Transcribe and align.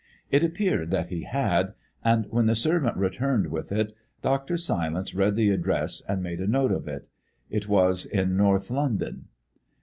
It 0.31 0.41
appeared 0.41 0.89
that 0.89 1.09
he 1.09 1.25
had, 1.25 1.75
and 2.03 2.25
when 2.31 2.47
the 2.47 2.55
servant 2.55 2.97
returned 2.97 3.51
with 3.51 3.71
it, 3.71 3.93
Dr. 4.23 4.57
Silence 4.57 5.13
read 5.13 5.35
the 5.35 5.51
address 5.51 6.01
and 6.09 6.23
made 6.23 6.39
a 6.41 6.47
note 6.47 6.71
of 6.71 6.87
it. 6.87 7.07
It 7.51 7.67
was 7.67 8.03
in 8.07 8.35
North 8.35 8.71
London. 8.71 9.25